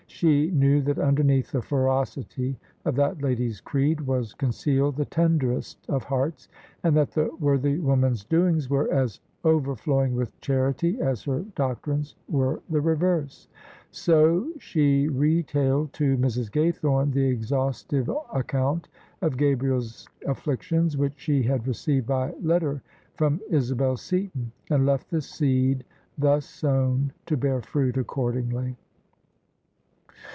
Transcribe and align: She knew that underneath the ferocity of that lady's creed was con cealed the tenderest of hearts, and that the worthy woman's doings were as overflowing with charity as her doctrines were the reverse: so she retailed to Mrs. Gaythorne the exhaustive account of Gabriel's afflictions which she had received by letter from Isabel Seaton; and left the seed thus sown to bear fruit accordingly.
She 0.07 0.51
knew 0.51 0.81
that 0.83 0.99
underneath 0.99 1.51
the 1.51 1.63
ferocity 1.63 2.59
of 2.85 2.95
that 2.97 3.23
lady's 3.23 3.59
creed 3.59 4.01
was 4.01 4.35
con 4.35 4.51
cealed 4.51 4.97
the 4.97 5.05
tenderest 5.05 5.79
of 5.89 6.03
hearts, 6.03 6.47
and 6.83 6.95
that 6.95 7.09
the 7.11 7.31
worthy 7.39 7.79
woman's 7.79 8.23
doings 8.23 8.69
were 8.69 8.91
as 8.93 9.19
overflowing 9.43 10.15
with 10.15 10.39
charity 10.39 10.99
as 11.01 11.23
her 11.23 11.39
doctrines 11.55 12.13
were 12.29 12.61
the 12.69 12.81
reverse: 12.81 13.47
so 13.89 14.51
she 14.59 15.07
retailed 15.07 15.91
to 15.93 16.17
Mrs. 16.17 16.51
Gaythorne 16.51 17.11
the 17.13 17.25
exhaustive 17.27 18.11
account 18.31 18.89
of 19.23 19.37
Gabriel's 19.37 20.07
afflictions 20.27 20.97
which 20.97 21.13
she 21.15 21.41
had 21.41 21.67
received 21.67 22.05
by 22.05 22.31
letter 22.43 22.83
from 23.15 23.39
Isabel 23.49 23.97
Seaton; 23.97 24.51
and 24.69 24.85
left 24.85 25.09
the 25.09 25.21
seed 25.21 25.83
thus 26.15 26.45
sown 26.45 27.11
to 27.25 27.35
bear 27.37 27.59
fruit 27.63 27.97
accordingly. 27.97 28.75